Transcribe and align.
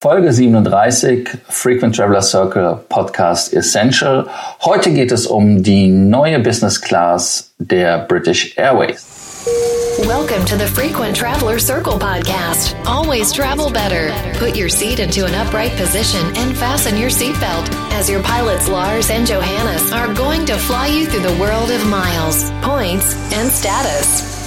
Folge 0.00 0.32
37 0.32 1.26
Frequent 1.48 1.92
Traveler 1.92 2.22
Circle 2.22 2.84
Podcast 2.88 3.52
Essential. 3.52 4.26
Heute 4.60 4.92
geht 4.92 5.10
es 5.10 5.26
um 5.26 5.60
die 5.60 5.88
neue 5.88 6.38
Business 6.38 6.80
Class 6.80 7.50
der 7.58 8.06
British 8.06 8.56
Airways. 8.56 9.04
Welcome 10.06 10.44
to 10.44 10.56
the 10.56 10.68
Frequent 10.68 11.16
Traveler 11.16 11.58
Circle 11.58 11.98
podcast. 11.98 12.76
Always 12.86 13.32
travel 13.32 13.70
better. 13.70 14.12
Put 14.38 14.54
your 14.54 14.68
seat 14.68 15.00
into 15.00 15.24
an 15.24 15.34
upright 15.34 15.72
position 15.72 16.24
and 16.36 16.56
fasten 16.56 16.96
your 16.96 17.10
seatbelt 17.10 17.68
as 17.90 18.08
your 18.08 18.22
pilots 18.22 18.68
Lars 18.68 19.10
and 19.10 19.26
Johannes 19.26 19.90
are 19.90 20.14
going 20.14 20.46
to 20.46 20.56
fly 20.56 20.86
you 20.86 21.06
through 21.06 21.26
the 21.26 21.40
world 21.40 21.72
of 21.72 21.84
miles, 21.88 22.52
points, 22.62 23.16
and 23.32 23.50
status. 23.50 24.37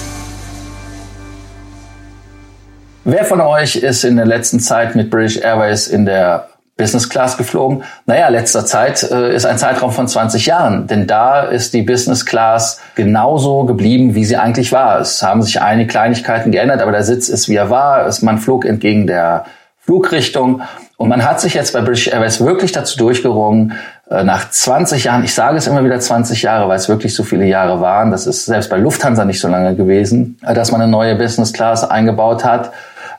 Wer 3.04 3.24
von 3.24 3.40
euch 3.40 3.74
ist 3.74 4.04
in 4.04 4.14
der 4.14 4.26
letzten 4.26 4.60
Zeit 4.60 4.94
mit 4.94 5.10
British 5.10 5.38
Airways 5.38 5.88
in 5.88 6.06
der 6.06 6.46
Business 6.76 7.08
Class 7.08 7.36
geflogen? 7.36 7.82
Naja, 8.06 8.28
letzter 8.28 8.64
Zeit 8.64 9.02
äh, 9.02 9.34
ist 9.34 9.44
ein 9.44 9.58
Zeitraum 9.58 9.90
von 9.90 10.06
20 10.06 10.46
Jahren, 10.46 10.86
denn 10.86 11.08
da 11.08 11.42
ist 11.42 11.74
die 11.74 11.82
Business 11.82 12.24
Class 12.24 12.80
genauso 12.94 13.64
geblieben, 13.64 14.14
wie 14.14 14.24
sie 14.24 14.36
eigentlich 14.36 14.70
war. 14.70 15.00
Es 15.00 15.20
haben 15.20 15.42
sich 15.42 15.60
einige 15.60 15.88
Kleinigkeiten 15.88 16.52
geändert, 16.52 16.80
aber 16.80 16.92
der 16.92 17.02
Sitz 17.02 17.28
ist, 17.28 17.48
wie 17.48 17.56
er 17.56 17.70
war. 17.70 18.06
Es, 18.06 18.22
man 18.22 18.38
flog 18.38 18.64
entgegen 18.64 19.08
der 19.08 19.46
Flugrichtung 19.80 20.62
und 20.96 21.08
man 21.08 21.24
hat 21.24 21.40
sich 21.40 21.54
jetzt 21.54 21.72
bei 21.72 21.80
British 21.80 22.06
Airways 22.06 22.40
wirklich 22.40 22.70
dazu 22.70 22.96
durchgerungen, 22.96 23.72
äh, 24.10 24.22
nach 24.22 24.48
20 24.48 25.02
Jahren, 25.02 25.24
ich 25.24 25.34
sage 25.34 25.56
es 25.56 25.66
immer 25.66 25.84
wieder 25.84 25.98
20 25.98 26.42
Jahre, 26.42 26.68
weil 26.68 26.76
es 26.76 26.88
wirklich 26.88 27.16
so 27.16 27.24
viele 27.24 27.46
Jahre 27.46 27.80
waren, 27.80 28.12
das 28.12 28.28
ist 28.28 28.44
selbst 28.44 28.70
bei 28.70 28.78
Lufthansa 28.78 29.24
nicht 29.24 29.40
so 29.40 29.48
lange 29.48 29.74
gewesen, 29.74 30.38
äh, 30.46 30.54
dass 30.54 30.70
man 30.70 30.80
eine 30.80 30.90
neue 30.90 31.16
Business 31.16 31.52
Class 31.52 31.82
eingebaut 31.82 32.44
hat 32.44 32.70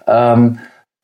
ähm, 0.07 0.59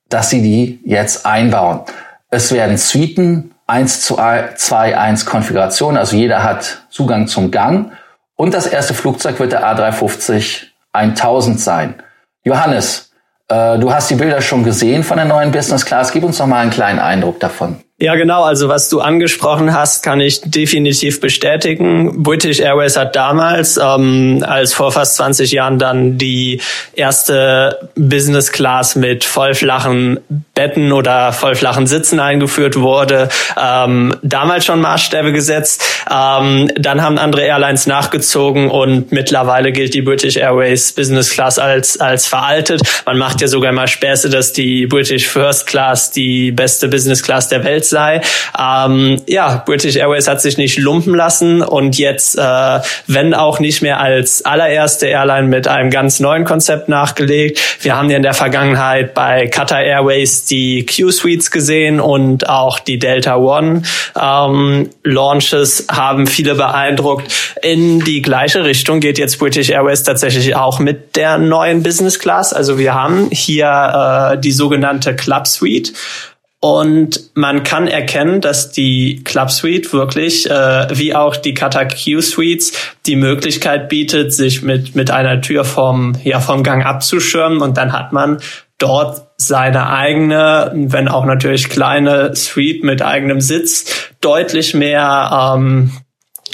dass 0.10 0.30
sie 0.30 0.42
die 0.42 0.80
jetzt 0.86 1.26
einbauen. 1.26 1.82
Es 2.30 2.52
werden 2.52 2.78
Suiten 2.78 3.52
1 3.68 4.02
zu 4.02 4.16
2, 4.16 4.98
1 4.98 5.26
Konfiguration, 5.26 5.98
also 5.98 6.16
jeder 6.16 6.44
hat 6.44 6.84
Zugang 6.90 7.28
zum 7.28 7.52
Gang. 7.52 7.92
Und 8.36 8.54
das 8.54 8.68
erste 8.68 8.94
Flugzeug 8.94 9.40
wird 9.40 9.52
der 9.52 9.64
A350 9.66 10.68
1000 10.92 11.60
sein. 11.60 11.96
Johannes, 12.44 13.12
äh, 13.48 13.78
du 13.78 13.94
hast 13.94 14.10
die 14.10 14.16
Bilder 14.16 14.42
schon 14.42 14.64
gesehen 14.64 15.04
von 15.04 15.18
der 15.18 15.26
neuen 15.26 15.52
Business 15.52 15.86
Class. 15.86 16.12
Gib 16.12 16.24
uns 16.24 16.40
noch 16.40 16.48
mal 16.48 16.62
einen 16.62 16.72
kleinen 16.72 17.00
Eindruck 17.00 17.40
davon. 17.40 17.84
Ja, 18.02 18.16
genau. 18.16 18.44
Also 18.44 18.70
was 18.70 18.88
du 18.88 19.02
angesprochen 19.02 19.74
hast, 19.74 20.04
kann 20.04 20.22
ich 20.22 20.40
definitiv 20.46 21.20
bestätigen. 21.20 22.24
British 22.24 22.62
Airways 22.62 22.96
hat 22.96 23.14
damals, 23.14 23.76
ähm, 23.76 24.42
als 24.48 24.74
vor 24.74 24.94
fast 24.94 25.18
20 25.18 25.52
Jahren 25.52 25.80
dann 25.80 26.18
die 26.18 26.62
erste 26.94 27.90
Business 27.96 28.54
Class 28.54 28.96
mit 28.96 29.26
vollflachen 29.26 30.22
Betten 30.56 30.94
oder 30.94 31.34
vollflachen 31.34 31.88
Sitzen 31.88 32.22
eingeführt 32.22 32.80
wurde, 32.80 33.28
ähm, 33.62 34.16
damals 34.22 34.66
schon 34.66 34.80
Maßstäbe 34.80 35.34
gesetzt. 35.34 35.84
Ähm, 36.10 36.72
dann 36.78 37.02
haben 37.02 37.18
andere 37.18 37.42
Airlines 37.42 37.86
nachgezogen 37.86 38.70
und 38.70 39.12
mittlerweile 39.12 39.74
gilt 39.74 39.94
die 39.94 40.02
British 40.02 40.38
Airways 40.38 40.94
Business 40.94 41.32
Class 41.32 41.60
als 41.60 42.00
als 42.00 42.28
veraltet. 42.28 42.82
Man 43.06 43.18
macht 43.18 43.42
ja 43.42 43.50
sogar 43.50 43.74
mal 43.74 43.90
Späße, 43.90 44.30
dass 44.30 44.54
die 44.54 44.88
British 44.88 45.28
First 45.28 45.68
Class 45.68 46.12
die 46.12 46.54
beste 46.54 46.88
Business 46.88 47.24
Class 47.24 47.50
der 47.50 47.66
Welt 47.66 47.89
sei. 47.90 48.22
Ähm, 48.58 49.22
ja, 49.28 49.64
British 49.66 49.96
Airways 49.96 50.28
hat 50.28 50.42
sich 50.42 50.58
nicht 50.58 50.78
lumpen 50.78 51.16
lassen 51.16 51.62
und 51.62 51.98
jetzt, 51.98 52.38
äh, 52.38 52.80
wenn 53.08 53.34
auch 53.34 53.60
nicht 53.60 53.82
mehr 53.82 54.00
als 54.00 54.46
allererste 54.46 55.08
Airline 55.08 55.48
mit 55.48 55.68
einem 55.68 55.90
ganz 55.90 56.20
neuen 56.20 56.46
Konzept 56.46 56.90
nachgelegt. 56.90 57.60
Wir 57.82 57.96
haben 57.96 58.10
ja 58.10 58.18
in 58.18 58.24
der 58.24 58.34
Vergangenheit 58.34 59.14
bei 59.14 59.48
Qatar 59.48 59.82
Airways 59.82 60.46
die 60.46 60.86
Q-Suites 60.86 61.52
gesehen 61.52 62.00
und 62.00 62.50
auch 62.50 62.80
die 62.80 63.00
Delta 63.00 63.38
One 63.38 63.84
ähm, 64.20 64.90
Launches 65.04 65.88
haben 65.92 66.28
viele 66.28 66.56
beeindruckt. 66.56 67.32
In 67.62 68.00
die 68.02 68.22
gleiche 68.22 68.64
Richtung 68.64 69.00
geht 69.00 69.18
jetzt 69.18 69.40
British 69.40 69.70
Airways 69.70 70.04
tatsächlich 70.04 70.56
auch 70.56 70.80
mit 70.80 71.16
der 71.16 71.38
neuen 71.38 71.84
Business 71.84 72.20
Class. 72.20 72.54
Also 72.54 72.78
wir 72.78 72.94
haben 72.94 73.30
hier 73.32 74.34
äh, 74.34 74.40
die 74.40 74.52
sogenannte 74.52 75.16
Club 75.16 75.48
Suite 75.48 75.94
und 76.62 77.32
man 77.36 77.64
kann 77.64 77.88
erkennen, 77.88 78.42
dass 78.42 78.72
die 78.72 79.24
Club 79.24 79.50
Suite 79.50 79.94
wirklich, 79.94 80.50
äh, 80.50 80.88
wie 80.92 81.16
auch 81.16 81.38
die 81.38 81.54
Kata 81.54 81.86
Q 81.86 82.20
Suites, 82.20 82.74
die 83.06 83.16
Möglichkeit 83.16 83.88
bietet, 83.88 84.34
sich 84.34 84.62
mit, 84.62 84.94
mit 84.94 85.10
einer 85.10 85.40
Tür 85.40 85.64
vom, 85.64 86.16
ja, 86.24 86.42
vom 86.42 86.64
Gang 86.64 86.86
abzuschirmen. 86.86 87.62
Und 87.62 87.78
dann 87.78 87.94
hat 87.94 88.12
man 88.12 88.40
dort 88.78 89.28
seine 89.38 89.90
eigene, 89.90 90.72
wenn 90.76 91.08
auch 91.08 91.24
natürlich 91.24 91.70
kleine 91.70 92.36
Suite 92.36 92.84
mit 92.84 93.02
eigenem 93.02 93.40
Sitz, 93.40 94.10
deutlich 94.20 94.74
mehr 94.74 95.56
ähm, 95.56 95.92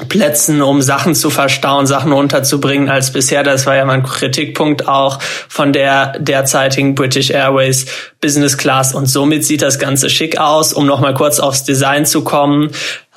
Plätzen, 0.09 0.61
um 0.61 0.81
Sachen 0.81 1.15
zu 1.15 1.29
verstauen, 1.29 1.87
Sachen 1.87 2.11
unterzubringen 2.11 2.89
als 2.89 3.13
bisher. 3.13 3.43
Das 3.43 3.65
war 3.65 3.77
ja 3.77 3.85
mein 3.85 4.03
Kritikpunkt 4.03 4.89
auch 4.89 5.19
von 5.47 5.71
der 5.71 6.19
derzeitigen 6.19 6.95
British 6.95 7.29
Airways 7.29 7.85
Business 8.19 8.57
Class. 8.57 8.93
Und 8.93 9.05
somit 9.05 9.45
sieht 9.45 9.61
das 9.61 9.79
Ganze 9.79 10.09
schick 10.09 10.37
aus. 10.37 10.73
Um 10.73 10.85
nochmal 10.85 11.13
kurz 11.13 11.39
aufs 11.39 11.63
Design 11.63 12.05
zu 12.05 12.25
kommen. 12.25 12.71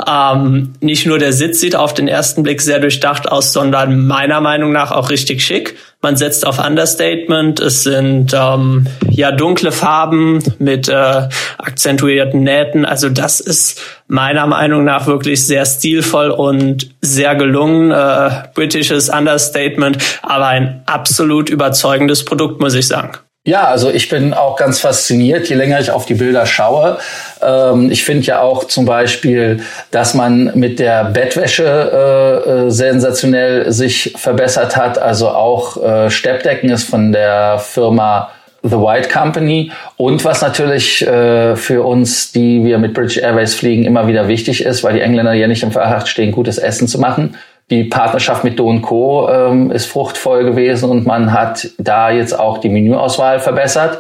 Ähm, 0.07 0.75
nicht 0.81 1.07
nur 1.07 1.19
der 1.19 1.33
Sitz 1.33 1.61
sieht 1.61 1.75
auf 1.75 1.93
den 1.93 2.07
ersten 2.07 2.43
Blick 2.45 2.61
sehr 2.61 2.79
durchdacht 2.79 3.29
aus, 3.31 3.53
sondern 3.53 4.07
meiner 4.07 4.41
Meinung 4.41 4.71
nach 4.71 4.93
auch 4.93 5.11
richtig 5.11 5.43
schick. 5.43 5.77
Man 6.01 6.17
setzt 6.17 6.47
auf 6.47 6.65
Understatement. 6.65 7.59
Es 7.59 7.83
sind 7.83 8.33
ähm, 8.33 8.87
ja 9.11 9.33
dunkle 9.33 9.73
Farben 9.73 10.43
mit 10.61 10.89
äh, 10.89 11.29
akzentuierten 11.59 12.45
Nähten. 12.45 12.85
Also 12.85 13.09
das 13.09 13.41
ist 13.41 13.81
meiner 14.07 14.47
Meinung 14.47 14.85
nach 14.85 15.09
wirklich 15.09 15.45
sehr 15.45 15.67
stilvoll 15.67 16.31
und 16.31 16.91
sehr 17.01 17.35
gelungen. 17.35 17.91
Äh, 17.91 18.45
britisches 18.55 19.09
Understatement, 19.09 19.99
aber 20.23 20.47
ein 20.47 20.83
absolut 20.87 21.51
überzeugendes 21.51 22.25
Produkt, 22.25 22.61
muss 22.61 22.75
ich 22.75 22.87
sagen. 22.87 23.19
Ja, 23.49 23.65
also 23.65 23.89
ich 23.89 24.11
bin 24.11 24.35
auch 24.35 24.57
ganz 24.57 24.79
fasziniert, 24.79 25.49
je 25.49 25.55
länger 25.55 25.81
ich 25.81 25.91
auf 25.91 26.05
die 26.05 26.13
Bilder 26.13 26.45
schaue. 26.45 26.99
Ähm, 27.41 27.91
ich 27.91 28.05
finde 28.05 28.27
ja 28.27 28.43
auch 28.43 28.65
zum 28.65 28.85
Beispiel, 28.85 29.61
dass 29.91 30.13
man 30.13 30.53
mit 30.55 30.79
der 30.79 31.05
Bettwäsche 31.05 31.65
äh, 31.65 32.51
äh, 32.67 32.71
sensationell 32.71 33.73
sich 33.73 34.13
verbessert 34.19 34.77
hat. 34.77 34.99
Also 34.99 35.31
auch 35.31 35.83
äh, 35.83 36.11
Steppdecken 36.11 36.69
ist 36.69 36.85
von 36.85 37.11
der 37.11 37.59
Firma 37.59 38.29
The 38.63 38.77
White 38.77 39.09
Company. 39.09 39.73
Und 39.97 40.27
was 40.27 40.43
natürlich 40.43 41.07
äh, 41.07 41.57
für 41.57 41.87
uns, 41.87 42.33
die 42.33 42.63
wir 42.65 42.77
mit 42.77 42.93
British 42.93 43.17
Airways 43.17 43.55
fliegen, 43.55 43.87
immer 43.87 44.09
wieder 44.09 44.29
wichtig 44.29 44.63
ist, 44.63 44.85
weil 44.85 44.93
die 44.93 45.01
Engländer 45.01 45.33
ja 45.33 45.47
nicht 45.47 45.63
im 45.63 45.73
Verdacht 45.73 46.09
stehen, 46.09 46.33
gutes 46.33 46.59
Essen 46.59 46.87
zu 46.87 46.99
machen 46.99 47.35
die 47.71 47.85
Partnerschaft 47.85 48.45
mit 48.45 48.59
Do 48.59 48.79
Co. 48.81 49.29
Ähm, 49.29 49.71
ist 49.71 49.87
fruchtvoll 49.87 50.45
gewesen 50.45 50.89
und 50.89 51.07
man 51.07 51.33
hat 51.33 51.69
da 51.79 52.11
jetzt 52.11 52.39
auch 52.39 52.59
die 52.59 52.71
Menüauswahl 52.71 53.41
verbessert. 53.41 53.99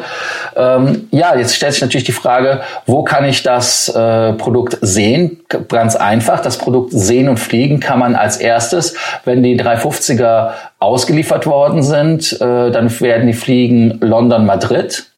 Ähm, 0.56 1.08
ja, 1.10 1.36
jetzt 1.36 1.54
stellt 1.54 1.74
sich 1.74 1.82
natürlich 1.82 2.04
die 2.04 2.12
Frage, 2.12 2.62
wo 2.86 3.02
kann 3.02 3.24
ich 3.24 3.42
das 3.42 3.88
äh, 3.88 4.32
Produkt 4.32 4.78
sehen? 4.80 5.40
Ganz 5.68 5.96
einfach, 5.96 6.40
das 6.40 6.56
Produkt 6.56 6.92
sehen 6.92 7.28
und 7.28 7.38
fliegen 7.38 7.80
kann 7.80 7.98
man 7.98 8.14
als 8.14 8.38
erstes, 8.38 8.94
wenn 9.24 9.42
die 9.42 9.60
350er 9.60 10.52
ausgeliefert 10.78 11.46
worden 11.46 11.82
sind, 11.82 12.32
äh, 12.40 12.70
dann 12.70 13.00
werden 13.00 13.26
die 13.26 13.34
fliegen 13.34 13.98
London-Madrid. 14.00 15.10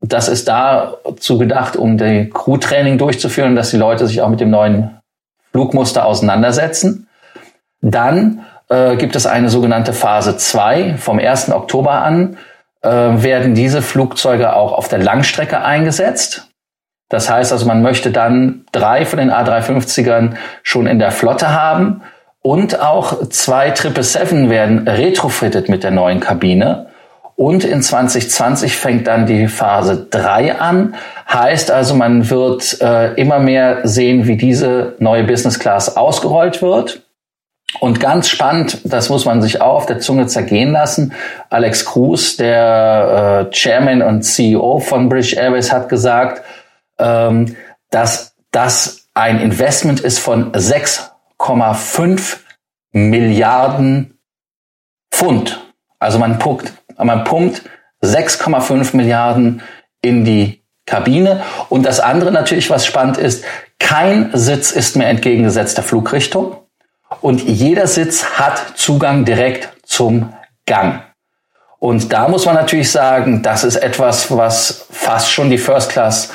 Das 0.00 0.28
ist 0.28 0.48
dazu 0.48 1.38
gedacht, 1.38 1.76
um 1.76 1.98
die 1.98 2.30
Crew-Training 2.32 2.96
durchzuführen, 2.98 3.56
dass 3.56 3.70
die 3.70 3.76
Leute 3.76 4.06
sich 4.06 4.20
auch 4.20 4.28
mit 4.28 4.40
dem 4.40 4.50
neuen 4.50 4.98
Flugmuster 5.52 6.04
auseinandersetzen. 6.04 7.05
Dann 7.90 8.44
äh, 8.68 8.96
gibt 8.96 9.14
es 9.14 9.26
eine 9.26 9.48
sogenannte 9.48 9.92
Phase 9.92 10.36
2. 10.36 10.96
Vom 10.98 11.20
1. 11.20 11.52
Oktober 11.52 11.92
an 12.02 12.36
äh, 12.82 12.88
werden 12.88 13.54
diese 13.54 13.80
Flugzeuge 13.80 14.54
auch 14.54 14.72
auf 14.72 14.88
der 14.88 14.98
Langstrecke 14.98 15.62
eingesetzt. 15.62 16.48
Das 17.08 17.30
heißt 17.30 17.52
also, 17.52 17.66
man 17.66 17.82
möchte 17.82 18.10
dann 18.10 18.64
drei 18.72 19.06
von 19.06 19.20
den 19.20 19.30
A350ern 19.30 20.34
schon 20.64 20.88
in 20.88 20.98
der 20.98 21.12
Flotte 21.12 21.52
haben 21.52 22.02
und 22.42 22.80
auch 22.80 23.28
zwei 23.28 23.72
777 23.72 24.50
werden 24.50 24.88
retrofitted 24.88 25.68
mit 25.68 25.84
der 25.84 25.92
neuen 25.92 26.18
Kabine. 26.18 26.86
Und 27.36 27.64
in 27.64 27.82
2020 27.82 28.76
fängt 28.76 29.06
dann 29.06 29.26
die 29.26 29.46
Phase 29.46 30.08
3 30.10 30.58
an. 30.58 30.96
Heißt 31.32 31.70
also, 31.70 31.94
man 31.94 32.28
wird 32.30 32.80
äh, 32.80 33.14
immer 33.14 33.38
mehr 33.38 33.86
sehen, 33.86 34.26
wie 34.26 34.36
diese 34.36 34.94
neue 34.98 35.22
Business 35.22 35.60
Class 35.60 35.96
ausgerollt 35.96 36.62
wird. 36.62 37.05
Und 37.80 38.00
ganz 38.00 38.28
spannend, 38.28 38.78
das 38.84 39.08
muss 39.08 39.24
man 39.24 39.42
sich 39.42 39.60
auch 39.60 39.74
auf 39.74 39.86
der 39.86 39.98
Zunge 39.98 40.26
zergehen 40.26 40.72
lassen. 40.72 41.12
Alex 41.50 41.84
Cruz, 41.84 42.36
der 42.36 43.48
äh, 43.48 43.54
Chairman 43.54 44.02
und 44.02 44.22
CEO 44.22 44.78
von 44.78 45.08
British 45.08 45.34
Airways, 45.34 45.72
hat 45.72 45.88
gesagt, 45.88 46.42
ähm, 46.98 47.56
dass 47.90 48.34
das 48.50 49.08
ein 49.14 49.40
Investment 49.40 50.00
ist 50.00 50.18
von 50.18 50.52
6,5 50.52 52.38
Milliarden 52.92 54.18
Pfund. 55.10 55.60
Also 55.98 56.18
man 56.18 56.38
pumpt, 56.38 56.72
man 56.96 57.24
pumpt 57.24 57.62
6,5 58.02 58.96
Milliarden 58.96 59.62
in 60.02 60.24
die 60.24 60.62
Kabine. 60.86 61.42
Und 61.68 61.84
das 61.84 62.00
andere 62.00 62.30
natürlich, 62.30 62.70
was 62.70 62.86
spannend 62.86 63.18
ist, 63.18 63.44
kein 63.78 64.30
Sitz 64.32 64.70
ist 64.70 64.96
mehr 64.96 65.08
entgegengesetzter 65.08 65.82
Flugrichtung 65.82 66.65
und 67.20 67.42
jeder 67.42 67.86
Sitz 67.86 68.24
hat 68.24 68.76
Zugang 68.76 69.24
direkt 69.24 69.68
zum 69.84 70.32
Gang. 70.66 71.02
Und 71.78 72.12
da 72.12 72.26
muss 72.26 72.46
man 72.46 72.54
natürlich 72.54 72.90
sagen, 72.90 73.42
das 73.42 73.62
ist 73.62 73.76
etwas, 73.76 74.34
was 74.34 74.86
fast 74.90 75.30
schon 75.30 75.50
die 75.50 75.58
First 75.58 75.90
Class 75.90 76.30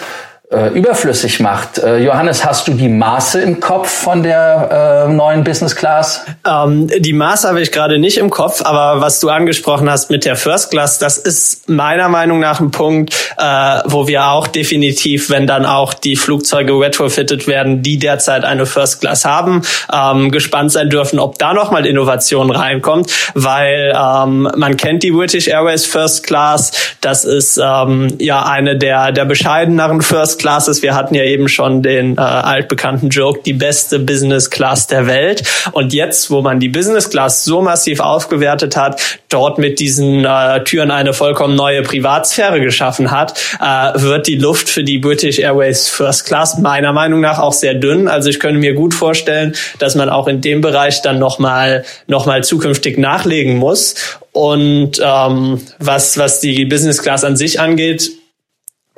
äh, 0.51 0.67
überflüssig 0.69 1.39
macht. 1.39 1.77
Äh, 1.77 1.99
Johannes, 1.99 2.45
hast 2.45 2.67
du 2.67 2.73
die 2.73 2.89
Maße 2.89 3.41
im 3.41 3.59
Kopf 3.61 3.89
von 3.89 4.21
der 4.21 5.05
äh, 5.07 5.13
neuen 5.13 5.43
Business 5.43 5.75
Class? 5.75 6.25
Ähm, 6.45 6.87
die 6.87 7.13
Maße 7.13 7.47
habe 7.47 7.61
ich 7.61 7.71
gerade 7.71 7.99
nicht 7.99 8.17
im 8.17 8.29
Kopf, 8.29 8.61
aber 8.63 9.01
was 9.01 9.21
du 9.21 9.29
angesprochen 9.29 9.89
hast 9.89 10.09
mit 10.09 10.25
der 10.25 10.35
First 10.35 10.71
Class, 10.71 10.99
das 10.99 11.17
ist 11.17 11.69
meiner 11.69 12.09
Meinung 12.09 12.39
nach 12.39 12.59
ein 12.59 12.71
Punkt, 12.71 13.13
äh, 13.37 13.43
wo 13.85 14.07
wir 14.07 14.25
auch 14.25 14.47
definitiv, 14.47 15.29
wenn 15.29 15.47
dann 15.47 15.65
auch 15.65 15.93
die 15.93 16.17
Flugzeuge 16.17 16.73
retrofitted 16.73 17.47
werden, 17.47 17.81
die 17.81 17.97
derzeit 17.97 18.43
eine 18.43 18.65
First 18.65 18.99
Class 18.99 19.23
haben, 19.23 19.61
ähm, 19.93 20.31
gespannt 20.31 20.73
sein 20.73 20.89
dürfen, 20.89 21.19
ob 21.19 21.39
da 21.39 21.53
nochmal 21.53 21.85
Innovation 21.85 22.51
reinkommt, 22.51 23.09
weil 23.35 23.93
ähm, 23.95 24.49
man 24.57 24.75
kennt 24.75 25.03
die 25.03 25.11
British 25.11 25.47
Airways 25.47 25.85
First 25.85 26.27
Class, 26.27 26.71
das 26.99 27.23
ist 27.23 27.57
ähm, 27.57 28.17
ja 28.19 28.45
eine 28.45 28.77
der, 28.77 29.13
der 29.13 29.23
bescheideneren 29.23 30.01
First 30.01 30.40
Classes. 30.41 30.81
Wir 30.81 30.95
hatten 30.95 31.15
ja 31.15 31.23
eben 31.23 31.47
schon 31.47 31.81
den 31.83 32.17
äh, 32.17 32.21
altbekannten 32.21 33.09
Joke, 33.09 33.41
die 33.45 33.53
beste 33.53 33.99
Business 33.99 34.49
Class 34.49 34.87
der 34.87 35.07
Welt. 35.07 35.43
Und 35.71 35.93
jetzt, 35.93 36.31
wo 36.31 36.41
man 36.41 36.59
die 36.59 36.69
Business 36.69 37.09
Class 37.09 37.43
so 37.43 37.61
massiv 37.61 37.99
aufgewertet 37.99 38.75
hat, 38.75 39.01
dort 39.29 39.57
mit 39.57 39.79
diesen 39.79 40.25
äh, 40.25 40.63
Türen 40.63 40.91
eine 40.91 41.13
vollkommen 41.13 41.55
neue 41.55 41.83
Privatsphäre 41.83 42.59
geschaffen 42.59 43.11
hat, 43.11 43.39
äh, 43.61 44.01
wird 44.01 44.27
die 44.27 44.35
Luft 44.35 44.69
für 44.69 44.83
die 44.83 44.97
British 44.97 45.39
Airways 45.39 45.87
First 45.87 46.25
Class 46.25 46.57
meiner 46.57 46.93
Meinung 46.93 47.21
nach 47.21 47.39
auch 47.39 47.53
sehr 47.53 47.75
dünn. 47.75 48.07
Also 48.07 48.29
ich 48.29 48.39
könnte 48.39 48.59
mir 48.59 48.73
gut 48.73 48.93
vorstellen, 48.93 49.53
dass 49.79 49.95
man 49.95 50.09
auch 50.09 50.27
in 50.27 50.41
dem 50.41 50.61
Bereich 50.61 51.01
dann 51.01 51.19
nochmal 51.19 51.85
noch 52.07 52.25
mal 52.25 52.43
zukünftig 52.43 52.97
nachlegen 52.97 53.57
muss. 53.57 53.95
Und 54.31 55.01
ähm, 55.03 55.61
was, 55.79 56.17
was 56.17 56.39
die 56.39 56.65
Business 56.65 57.01
Class 57.01 57.23
an 57.23 57.35
sich 57.35 57.59
angeht, 57.59 58.11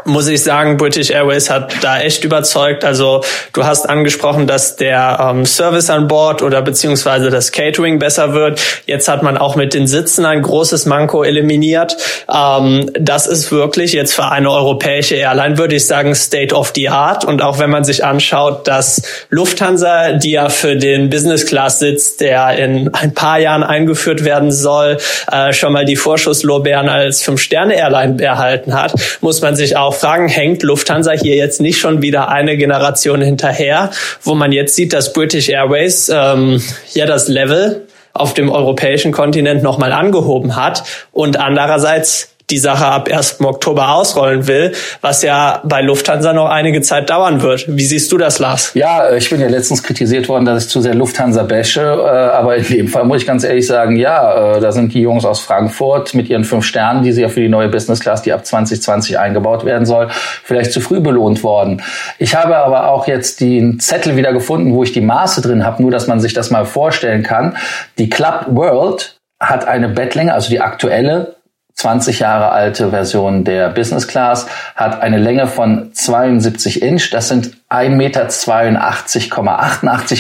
muss 0.06 0.28
ich 0.28 0.44
sagen, 0.44 0.78
British 0.78 1.10
Airways 1.10 1.50
hat 1.50 1.74
da 1.82 2.00
echt 2.00 2.24
überzeugt. 2.24 2.84
Also 2.86 3.24
du 3.54 3.64
hast 3.64 3.90
angesprochen, 3.90 4.48
dass 4.48 4.76
der 4.76 5.20
ähm, 5.22 5.46
Service 5.46 5.90
an 5.90 6.08
Bord 6.08 6.42
oder 6.42 6.62
beziehungsweise 6.62 7.30
das 7.30 7.52
Catering 7.52 8.00
besser 8.00 8.34
wird. 8.34 8.62
Jetzt 8.86 9.08
hat 9.08 9.24
man 9.24 9.38
auch 9.38 9.56
mit 9.56 9.74
den 9.74 9.88
Sitzen 9.88 10.26
ein 10.26 10.42
großes 10.42 10.86
Manko 10.86 11.24
eliminiert. 11.24 11.98
Ähm, 12.34 12.90
das 12.94 13.28
ist 13.28 13.52
wirklich 13.52 13.94
jetzt 13.94 14.14
für 14.14 14.26
eine 14.26 14.52
europäische 14.52 15.16
Airline, 15.16 15.58
würde 15.58 15.76
ich 15.76 15.86
sagen, 15.86 16.16
State 16.16 16.54
of 16.54 16.72
the 16.76 16.90
Art. 16.90 17.26
Und 17.26 17.42
auch 17.42 17.60
wenn 17.60 17.70
man 17.70 17.84
sich 17.84 18.04
anschaut, 18.04 18.68
dass 18.68 19.02
Lufthansa, 19.30 20.14
die 20.14 20.32
ja 20.32 20.50
für 20.50 20.76
den 20.76 21.10
Business 21.10 21.46
Class 21.46 21.80
Sitz, 21.80 22.18
der 22.18 22.58
in 22.58 22.94
ein 22.94 23.14
paar 23.14 23.40
Jahren 23.40 23.64
eingeführt 23.64 24.24
werden 24.24 24.52
soll, 24.52 24.98
äh, 25.32 25.54
schon 25.54 25.74
mal 25.74 25.86
die 25.86 25.96
Vorschusslorbeeren 25.96 26.90
als 26.90 27.24
Fünf-Sterne-Airline 27.24 28.22
erhalten 28.22 28.74
hat, 28.74 28.94
muss 29.22 29.42
man 29.42 29.56
sich 29.56 29.78
auch 29.78 29.93
auch 29.94 30.00
fragen, 30.00 30.28
hängt 30.28 30.64
Lufthansa 30.64 31.12
hier 31.12 31.36
jetzt 31.36 31.62
nicht 31.62 31.80
schon 31.80 32.02
wieder 32.02 32.30
eine 32.30 32.58
Generation 32.58 33.22
hinterher, 33.22 33.92
wo 34.24 34.34
man 34.34 34.52
jetzt 34.52 34.76
sieht, 34.76 34.94
dass 34.94 35.14
British 35.14 35.50
Airways 35.50 36.10
ähm, 36.14 36.62
ja 36.94 37.06
das 37.06 37.28
Level 37.28 37.88
auf 38.14 38.34
dem 38.34 38.50
europäischen 38.50 39.12
Kontinent 39.12 39.64
nochmal 39.64 39.92
angehoben 39.92 40.56
hat 40.56 40.84
und 41.12 41.40
andererseits 41.40 42.33
die 42.54 42.60
Sache 42.60 42.86
ab 42.86 43.10
1. 43.12 43.42
Oktober 43.42 43.96
ausrollen 43.96 44.48
will, 44.48 44.74
was 45.02 45.24
ja 45.24 45.62
bei 45.64 45.82
Lufthansa 45.82 46.34
noch 46.34 46.50
einige 46.50 46.82
Zeit 46.82 47.10
dauern 47.10 47.42
wird. 47.42 47.66
Wie 47.68 47.84
siehst 47.84 48.12
du 48.12 48.18
das, 48.20 48.38
Lars? 48.38 48.72
Ja, 48.76 49.12
ich 49.12 49.28
bin 49.30 49.42
ja 49.42 49.48
letztens 49.48 49.82
kritisiert 49.82 50.30
worden, 50.30 50.46
dass 50.46 50.66
ich 50.66 50.70
zu 50.70 50.82
sehr 50.82 50.94
Lufthansa 50.94 51.44
bashe, 51.44 51.82
äh, 51.82 51.86
aber 51.86 52.58
in 52.58 52.66
dem 52.66 52.88
Fall 52.88 53.06
muss 53.06 53.22
ich 53.22 53.28
ganz 53.28 53.44
ehrlich 53.44 53.66
sagen, 53.66 53.96
ja, 53.96 54.58
äh, 54.58 54.60
da 54.60 54.72
sind 54.72 54.94
die 54.94 55.02
Jungs 55.02 55.26
aus 55.26 55.40
Frankfurt 55.40 56.14
mit 56.14 56.30
ihren 56.30 56.44
fünf 56.44 56.64
Sternen, 56.66 57.04
die 57.04 57.12
sie 57.12 57.24
ja 57.24 57.30
für 57.30 57.40
die 57.40 57.50
neue 57.50 57.70
Business 57.70 58.00
Class, 58.00 58.22
die 58.22 58.32
ab 58.32 58.46
2020 58.46 59.18
eingebaut 59.18 59.66
werden 59.66 59.88
soll, 59.88 60.10
vielleicht 60.44 60.72
zu 60.72 60.80
früh 60.80 61.00
belohnt 61.00 61.44
worden. 61.44 61.82
Ich 62.20 62.36
habe 62.36 62.58
aber 62.58 62.90
auch 62.90 63.08
jetzt 63.08 63.42
den 63.42 63.80
Zettel 63.80 64.16
wieder 64.16 64.32
gefunden, 64.32 64.76
wo 64.76 64.84
ich 64.84 64.92
die 64.92 65.02
Maße 65.02 65.42
drin 65.42 65.66
habe, 65.66 65.82
nur 65.82 65.90
dass 65.90 66.06
man 66.06 66.20
sich 66.20 66.34
das 66.34 66.52
mal 66.52 66.66
vorstellen 66.66 67.24
kann. 67.24 67.58
Die 67.98 68.10
Club 68.10 68.46
World 68.50 69.18
hat 69.40 69.68
eine 69.68 69.90
Bettlänge, 69.90 70.36
also 70.36 70.50
die 70.50 70.62
aktuelle 70.62 71.36
20 71.76 72.20
Jahre 72.20 72.52
alte 72.52 72.92
Version 72.92 73.44
der 73.44 73.70
Business 73.70 74.08
Class, 74.08 74.48
hat 74.76 75.02
eine 75.02 75.18
Länge 75.18 75.48
von 75.48 75.92
72 75.94 76.82
Inch. 76.82 77.10
Das 77.12 77.28
sind 77.28 77.58
1,82,88 77.70 77.96
Meter, 77.96 78.30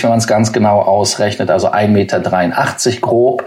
wenn 0.03 0.09
man 0.09 0.19
es 0.19 0.27
ganz 0.27 0.51
genau 0.51 0.81
ausrechnet, 0.81 1.51
also 1.51 1.71
1,83 1.71 1.87
Meter 1.87 2.19
grob. 3.01 3.45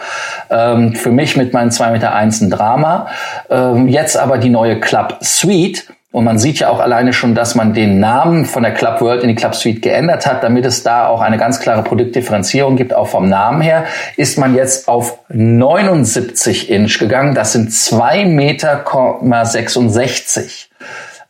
Ähm, 0.50 0.94
für 0.94 1.10
mich 1.10 1.36
mit 1.36 1.52
meinen 1.52 1.70
2,1 1.70 1.92
Meter 1.92 2.14
ein 2.14 2.50
Drama. 2.50 3.08
Ähm, 3.50 3.88
jetzt 3.88 4.16
aber 4.16 4.38
die 4.38 4.50
neue 4.50 4.80
Club 4.80 5.18
Suite 5.22 5.86
und 6.12 6.24
man 6.24 6.38
sieht 6.38 6.60
ja 6.60 6.68
auch 6.70 6.80
alleine 6.80 7.12
schon, 7.12 7.34
dass 7.34 7.54
man 7.54 7.74
den 7.74 8.00
Namen 8.00 8.46
von 8.46 8.62
der 8.62 8.72
Club 8.72 9.00
World 9.00 9.22
in 9.22 9.28
die 9.28 9.34
Club 9.34 9.54
Suite 9.54 9.82
geändert 9.82 10.24
hat, 10.26 10.42
damit 10.42 10.64
es 10.64 10.82
da 10.82 11.08
auch 11.08 11.20
eine 11.20 11.36
ganz 11.36 11.60
klare 11.60 11.82
Produktdifferenzierung 11.82 12.76
gibt, 12.76 12.94
auch 12.94 13.08
vom 13.08 13.28
Namen 13.28 13.60
her, 13.60 13.84
ist 14.16 14.38
man 14.38 14.54
jetzt 14.54 14.88
auf 14.88 15.18
79 15.28 16.70
Inch 16.70 16.98
gegangen. 16.98 17.34
Das 17.34 17.52
sind 17.52 17.70
2,66 17.70 18.26
Meter. 18.26 18.84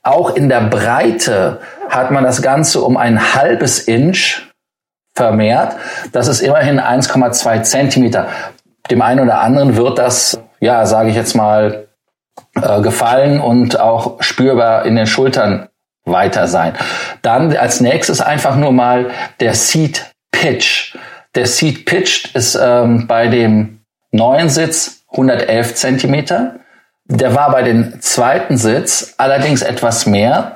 Auch 0.03 0.37
in 0.37 0.49
der 0.49 0.61
Breite 0.61 1.59
hat 1.89 2.11
man 2.13 2.23
das 2.23 2.43
Ganze 2.43 2.83
um 2.83 2.97
ein 2.97 3.35
halbes 3.35 3.81
Inch 3.81 4.43
vermehrt. 5.15 5.75
Das 6.13 6.29
ist 6.29 6.43
immerhin 6.43 6.79
1,2 6.79 7.63
Zentimeter. 7.63 8.29
Dem 8.91 9.03
einen 9.03 9.21
oder 9.21 9.41
anderen 9.41 9.75
wird 9.75 9.99
das, 9.99 10.39
ja, 10.61 10.87
sage 10.87 11.11
ich 11.11 11.17
jetzt 11.17 11.35
mal, 11.35 11.89
äh, 12.63 12.81
gefallen 12.81 13.41
und 13.41 13.79
auch 13.81 14.23
spürbar 14.23 14.87
in 14.87 14.97
den 14.97 15.07
Schultern 15.07 15.69
weiter 16.05 16.47
sein. 16.49 16.75
Dann 17.23 17.55
als 17.57 17.81
nächstes 17.81 18.21
einfach 18.21 18.57
nur 18.57 18.73
mal 18.73 19.11
der 19.41 19.55
Seat 19.55 20.13
Pitch. 20.31 20.97
Der 21.35 21.47
Seat 21.47 21.85
Pitch 21.85 22.35
ist 22.35 22.59
ähm, 22.61 23.07
bei 23.07 23.27
dem 23.29 23.81
neuen 24.11 24.49
Sitz 24.49 25.05
111 25.11 25.75
Zentimeter. 25.75 26.61
Der 27.05 27.35
war 27.35 27.51
bei 27.51 27.63
dem 27.63 28.01
zweiten 28.01 28.57
Sitz 28.57 29.15
allerdings 29.19 29.63
etwas 29.63 30.07
mehr, 30.07 30.55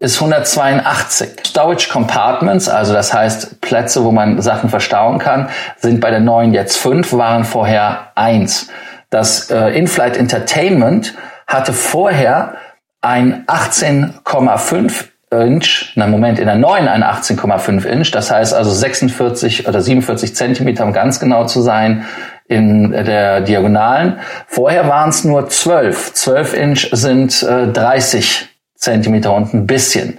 ist 0.00 0.16
182. 0.16 1.40
Storage 1.44 1.88
Compartments, 1.90 2.68
also 2.68 2.92
das 2.92 3.12
heißt 3.12 3.60
Plätze, 3.60 4.04
wo 4.04 4.12
man 4.12 4.40
Sachen 4.40 4.70
verstauen 4.70 5.18
kann, 5.18 5.48
sind 5.76 6.00
bei 6.00 6.10
der 6.10 6.20
neuen 6.20 6.54
jetzt 6.54 6.76
fünf, 6.76 7.12
waren 7.12 7.44
vorher 7.44 8.12
eins. 8.14 8.68
Das 9.10 9.50
äh, 9.50 9.70
In-Flight 9.70 10.16
Entertainment 10.16 11.14
hatte 11.46 11.72
vorher 11.72 12.54
ein 13.00 13.44
18,5 13.46 15.04
Inch, 15.30 15.92
na 15.94 16.06
Moment, 16.06 16.38
in 16.38 16.46
der 16.46 16.56
neuen 16.56 16.88
ein 16.88 17.04
18,5 17.04 17.84
Inch, 17.84 18.10
das 18.12 18.30
heißt 18.30 18.54
also 18.54 18.70
46 18.70 19.68
oder 19.68 19.80
47 19.80 20.34
Zentimeter, 20.34 20.84
um 20.84 20.92
ganz 20.92 21.20
genau 21.20 21.44
zu 21.46 21.60
sein, 21.60 22.06
in 22.48 22.92
der 22.92 23.42
Diagonalen. 23.42 24.20
Vorher 24.46 24.88
waren 24.88 25.10
es 25.10 25.24
nur 25.24 25.48
12. 25.48 26.14
12 26.14 26.54
Inch 26.54 26.88
sind 26.92 27.42
äh, 27.42 27.66
30 27.66 28.48
Zentimeter 28.74 29.34
und 29.34 29.52
ein 29.52 29.66
bisschen. 29.66 30.18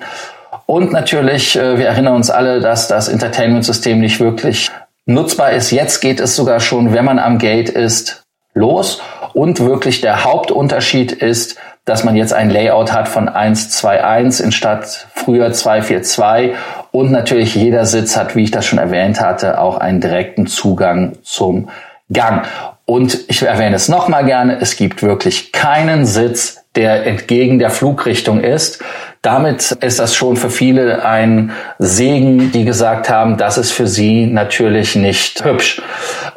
Und 0.67 0.91
natürlich, 0.91 1.55
äh, 1.58 1.79
wir 1.79 1.88
erinnern 1.88 2.13
uns 2.13 2.29
alle, 2.29 2.60
dass 2.60 2.88
das 2.88 3.08
Entertainment-System 3.08 4.00
nicht 4.00 4.19
wirklich 4.19 4.69
nutzbar 5.08 5.53
ist. 5.53 5.72
Jetzt 5.72 6.01
geht 6.01 6.19
es 6.19 6.36
sogar 6.36 6.60
schon, 6.60 6.93
wenn 6.93 7.05
man 7.05 7.17
am 7.17 7.39
Gate 7.39 7.69
ist, 7.69 8.18
los. 8.59 9.01
Und 9.33 9.59
wirklich 9.59 10.01
der 10.01 10.23
Hauptunterschied 10.23 11.11
ist, 11.11 11.57
dass 11.85 12.03
man 12.03 12.15
jetzt 12.15 12.33
ein 12.33 12.49
Layout 12.49 12.93
hat 12.93 13.07
von 13.07 13.27
121 13.27 14.45
in 14.45 14.51
statt 14.51 15.07
früher 15.15 15.51
242 15.51 16.55
und 16.91 17.11
natürlich 17.11 17.55
jeder 17.55 17.85
Sitz 17.85 18.15
hat, 18.15 18.35
wie 18.35 18.43
ich 18.43 18.51
das 18.51 18.65
schon 18.65 18.79
erwähnt 18.79 19.21
hatte, 19.21 19.59
auch 19.59 19.77
einen 19.77 20.01
direkten 20.01 20.45
Zugang 20.45 21.13
zum 21.23 21.69
Gang. 22.11 22.45
Und 22.85 23.19
ich 23.27 23.41
erwähne 23.43 23.75
es 23.75 23.87
nochmal 23.87 24.25
gerne, 24.25 24.59
es 24.59 24.75
gibt 24.75 25.03
wirklich 25.03 25.51
keinen 25.51 26.05
Sitz, 26.05 26.63
der 26.75 27.05
entgegen 27.05 27.59
der 27.59 27.69
Flugrichtung 27.69 28.41
ist. 28.41 28.83
Damit 29.21 29.71
ist 29.81 29.99
das 29.99 30.15
schon 30.15 30.38
für 30.38 30.49
viele 30.49 31.03
ein 31.03 31.51
Segen, 31.77 32.53
die 32.53 32.63
gesagt 32.63 33.09
haben, 33.09 33.35
das 33.35 33.57
ist 33.57 33.71
für 33.71 33.85
sie 33.85 34.27
natürlich 34.27 34.95
nicht 34.95 35.43
hübsch. 35.43 35.81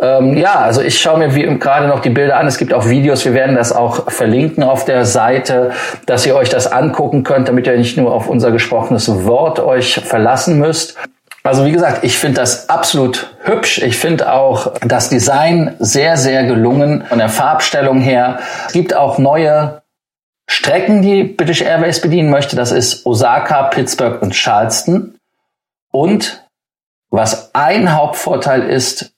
Ähm, 0.01 0.37
ja, 0.37 0.57
also 0.57 0.81
ich 0.81 0.99
schaue 0.99 1.19
mir 1.19 1.59
gerade 1.59 1.87
noch 1.87 2.01
die 2.01 2.11
Bilder 2.11 2.39
an. 2.39 2.49
Es 2.49 2.59
gibt 2.59 2.75
auch 2.75 2.89
Videos, 2.89 3.25
wir 3.25 3.35
werden 3.35 3.55
das 3.55 3.71
auch 3.71 4.11
verlinken 4.11 4.65
auf 4.65 4.85
der 4.85 5.05
Seite, 5.05 5.71
dass 6.07 6.27
ihr 6.27 6.35
euch 6.35 6.49
das 6.49 6.67
angucken 6.67 7.23
könnt, 7.23 7.47
damit 7.47 7.69
ihr 7.69 7.77
nicht 7.79 7.97
nur 7.97 8.13
auf 8.13 8.29
unser 8.29 8.51
gesprochenes 8.51 9.27
Wort 9.27 9.61
euch 9.61 10.01
verlassen 10.05 10.59
müsst. 10.59 10.97
Also 11.45 11.65
wie 11.65 11.73
gesagt, 11.73 12.03
ich 12.03 12.19
finde 12.19 12.41
das 12.41 12.69
absolut 12.69 13.35
hübsch. 13.43 13.79
Ich 13.79 13.97
finde 13.97 14.33
auch 14.33 14.75
das 14.85 15.09
Design 15.09 15.75
sehr, 15.79 16.17
sehr 16.17 16.45
gelungen 16.45 17.05
von 17.09 17.19
der 17.19 17.29
Farbstellung 17.29 18.01
her. 18.01 18.39
Es 18.67 18.73
gibt 18.73 18.95
auch 18.95 19.19
neue 19.19 19.82
Strecken, 20.49 21.03
die 21.03 21.25
British 21.25 21.63
Airways 21.63 22.01
bedienen 22.01 22.31
möchte. 22.31 22.57
Das 22.57 22.73
ist 22.73 23.07
Osaka, 23.07 23.65
Pittsburgh 23.65 24.21
und 24.23 24.35
Charleston. 24.35 25.17
Und 25.91 26.45
was 27.11 27.55
ein 27.55 27.95
Hauptvorteil 27.95 28.69
ist, 28.69 29.13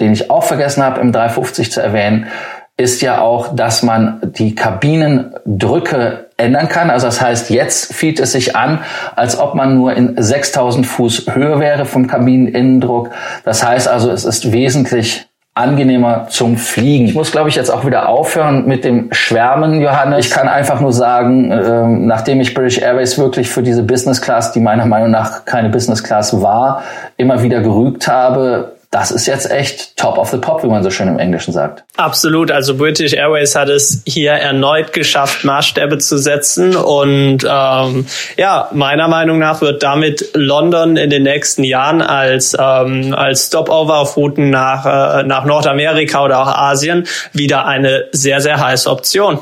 den 0.00 0.12
ich 0.12 0.30
auch 0.30 0.44
vergessen 0.44 0.82
habe 0.82 1.00
im 1.00 1.12
350 1.12 1.72
zu 1.72 1.80
erwähnen, 1.80 2.28
ist 2.76 3.02
ja 3.02 3.20
auch, 3.20 3.54
dass 3.56 3.82
man 3.82 4.20
die 4.22 4.54
Kabinendrücke 4.54 6.30
ändern 6.36 6.68
kann. 6.68 6.90
Also 6.90 7.06
das 7.06 7.20
heißt, 7.20 7.50
jetzt 7.50 7.92
fühlt 7.92 8.20
es 8.20 8.32
sich 8.32 8.54
an, 8.54 8.84
als 9.16 9.36
ob 9.36 9.54
man 9.54 9.74
nur 9.74 9.94
in 9.94 10.14
6000 10.16 10.86
Fuß 10.86 11.26
Höhe 11.34 11.58
wäre 11.58 11.84
vom 11.84 12.06
Kabineninnendruck. 12.06 13.10
Das 13.44 13.64
heißt 13.64 13.88
also, 13.88 14.10
es 14.10 14.24
ist 14.24 14.52
wesentlich 14.52 15.27
angenehmer 15.58 16.26
zum 16.28 16.56
Fliegen. 16.56 17.06
Ich 17.06 17.14
muss, 17.14 17.32
glaube 17.32 17.48
ich, 17.48 17.56
jetzt 17.56 17.70
auch 17.70 17.84
wieder 17.84 18.08
aufhören 18.08 18.66
mit 18.66 18.84
dem 18.84 19.08
Schwärmen, 19.12 19.80
Johannes. 19.80 20.26
Ich 20.26 20.30
kann 20.32 20.48
einfach 20.48 20.80
nur 20.80 20.92
sagen, 20.92 21.50
äh, 21.50 21.86
nachdem 21.86 22.40
ich 22.40 22.54
British 22.54 22.78
Airways 22.78 23.18
wirklich 23.18 23.50
für 23.50 23.62
diese 23.62 23.82
Business 23.82 24.20
Class, 24.20 24.52
die 24.52 24.60
meiner 24.60 24.86
Meinung 24.86 25.10
nach 25.10 25.44
keine 25.44 25.68
Business 25.68 26.02
Class 26.04 26.40
war, 26.40 26.82
immer 27.16 27.42
wieder 27.42 27.60
gerügt 27.60 28.06
habe, 28.06 28.77
das 28.90 29.10
ist 29.10 29.26
jetzt 29.26 29.50
echt 29.50 29.96
top 29.98 30.16
of 30.16 30.30
the 30.30 30.38
pop, 30.38 30.62
wie 30.62 30.66
man 30.66 30.82
so 30.82 30.90
schön 30.90 31.08
im 31.08 31.18
Englischen 31.18 31.52
sagt. 31.52 31.84
Absolut. 31.96 32.50
Also 32.50 32.74
British 32.74 33.12
Airways 33.12 33.54
hat 33.54 33.68
es 33.68 34.02
hier 34.06 34.32
erneut 34.32 34.94
geschafft, 34.94 35.44
Maßstäbe 35.44 35.98
zu 35.98 36.16
setzen. 36.16 36.74
Und 36.74 37.46
ähm, 37.46 38.06
ja, 38.38 38.68
meiner 38.72 39.06
Meinung 39.08 39.38
nach 39.38 39.60
wird 39.60 39.82
damit 39.82 40.30
London 40.32 40.96
in 40.96 41.10
den 41.10 41.24
nächsten 41.24 41.64
Jahren 41.64 42.00
als, 42.00 42.56
ähm, 42.58 43.14
als 43.14 43.48
Stopover 43.48 43.98
auf 43.98 44.16
Routen 44.16 44.48
nach, 44.48 44.86
äh, 44.86 45.22
nach 45.22 45.44
Nordamerika 45.44 46.24
oder 46.24 46.40
auch 46.40 46.48
Asien 46.48 47.06
wieder 47.34 47.66
eine 47.66 48.06
sehr, 48.12 48.40
sehr 48.40 48.58
heiße 48.58 48.88
Option. 48.90 49.38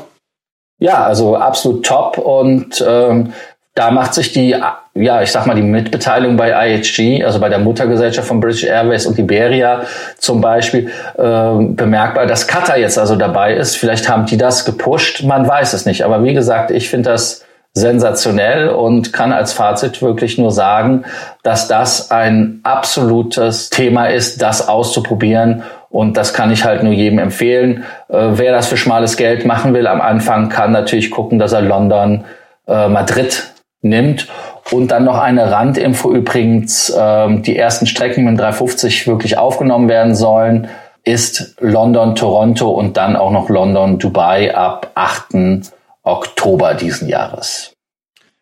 Ja, 0.79 1.05
also 1.05 1.37
absolut 1.37 1.85
top. 1.85 2.17
Und 2.17 2.83
ähm, 2.85 3.33
da 3.77 3.91
macht 3.91 4.15
sich 4.15 4.33
die, 4.33 4.55
ja, 4.95 5.21
ich 5.21 5.31
sag 5.31 5.45
mal, 5.45 5.53
die 5.53 5.61
Mitbeteiligung 5.61 6.35
bei 6.35 6.49
IHG, 6.49 7.23
also 7.23 7.39
bei 7.39 7.47
der 7.47 7.59
Muttergesellschaft 7.59 8.27
von 8.27 8.39
British 8.39 8.63
Airways 8.63 9.05
und 9.05 9.19
Iberia 9.19 9.83
zum 10.17 10.41
Beispiel, 10.41 10.89
äh, 11.15 11.21
bemerkbar, 11.59 12.25
dass 12.25 12.47
Qatar 12.47 12.79
jetzt 12.79 12.97
also 12.97 13.15
dabei 13.15 13.53
ist. 13.53 13.77
Vielleicht 13.77 14.09
haben 14.09 14.25
die 14.25 14.37
das 14.37 14.65
gepusht, 14.65 15.23
man 15.23 15.47
weiß 15.47 15.73
es 15.73 15.85
nicht. 15.85 16.03
Aber 16.03 16.23
wie 16.23 16.33
gesagt, 16.33 16.71
ich 16.71 16.89
finde 16.89 17.11
das 17.11 17.45
sensationell 17.73 18.69
und 18.69 19.13
kann 19.13 19.31
als 19.31 19.53
Fazit 19.53 20.01
wirklich 20.01 20.39
nur 20.39 20.49
sagen, 20.49 21.05
dass 21.43 21.67
das 21.67 22.09
ein 22.09 22.61
absolutes 22.63 23.69
Thema 23.69 24.07
ist, 24.07 24.41
das 24.41 24.67
auszuprobieren. 24.67 25.61
Und 25.91 26.17
das 26.17 26.33
kann 26.33 26.51
ich 26.51 26.65
halt 26.65 26.81
nur 26.81 26.93
jedem 26.93 27.19
empfehlen. 27.19 27.83
Äh, 28.09 28.29
wer 28.31 28.53
das 28.53 28.65
für 28.65 28.77
schmales 28.77 29.17
Geld 29.17 29.45
machen 29.45 29.75
will 29.75 29.85
am 29.85 30.01
Anfang, 30.01 30.49
kann 30.49 30.71
natürlich 30.71 31.11
gucken, 31.11 31.37
dass 31.37 31.53
er 31.53 31.61
London, 31.61 32.23
äh, 32.67 32.87
Madrid 32.87 33.53
nimmt. 33.81 34.27
Und 34.71 34.91
dann 34.91 35.05
noch 35.05 35.17
eine 35.17 35.51
Randinfo 35.51 36.11
übrigens, 36.11 36.93
ähm, 36.97 37.41
die 37.43 37.57
ersten 37.57 37.85
Strecken 37.85 38.25
mit 38.25 38.39
350 38.39 39.07
wirklich 39.07 39.37
aufgenommen 39.37 39.87
werden 39.87 40.15
sollen, 40.15 40.67
ist 41.03 41.55
London, 41.59 42.15
Toronto 42.15 42.69
und 42.69 42.97
dann 42.97 43.15
auch 43.15 43.31
noch 43.31 43.49
London, 43.49 43.97
Dubai 43.97 44.53
ab 44.53 44.91
8. 44.95 45.71
Oktober 46.03 46.73
diesen 46.73 47.07
Jahres. 47.07 47.76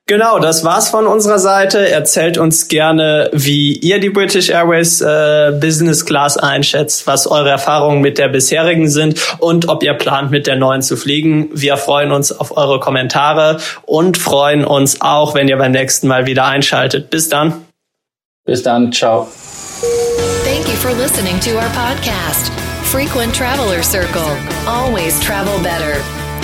Genau, 0.07 0.37
das 0.37 0.63
war's 0.63 0.89
von 0.89 1.07
unserer 1.07 1.39
Seite. 1.39 1.89
Erzählt 1.89 2.37
uns 2.37 2.67
gerne, 2.67 3.27
wie 3.33 3.73
ihr 3.73 3.99
die 3.99 4.11
British 4.11 4.49
Airways 4.49 5.01
äh, 5.01 5.57
Business 5.59 6.05
Class 6.05 6.37
einschätzt, 6.37 7.07
was 7.07 7.25
eure 7.25 7.49
Erfahrungen 7.49 8.01
mit 8.01 8.19
der 8.19 8.27
bisherigen 8.27 8.87
sind 8.87 9.19
und 9.39 9.67
ob 9.67 9.81
ihr 9.81 9.95
plant, 9.95 10.29
mit 10.29 10.45
der 10.45 10.57
neuen 10.57 10.83
zu 10.83 10.95
fliegen. 10.95 11.49
Wir 11.53 11.77
freuen 11.77 12.11
uns 12.11 12.31
auf 12.31 12.55
eure 12.55 12.79
Kommentare 12.79 13.57
und 13.87 14.19
freuen 14.19 14.63
uns 14.63 15.01
auch, 15.01 15.33
wenn 15.33 15.47
ihr 15.47 15.57
beim 15.57 15.71
nächsten 15.71 16.07
Mal 16.07 16.27
wieder 16.27 16.45
einschaltet. 16.45 17.09
Bis 17.09 17.29
dann. 17.29 17.65
Bis 18.45 18.61
dann. 18.61 18.91
Ciao. 18.91 19.27
Thank 20.43 20.67
you 20.67 20.75
for 20.75 20.91
listening 20.93 21.39
to 21.39 21.55
our 21.55 21.69
podcast, 21.73 22.51
Frequent 22.83 23.35
Traveler 23.35 23.81
Circle. 23.81 24.37
Always 24.67 25.19
travel 25.19 25.57
better. 25.63 25.97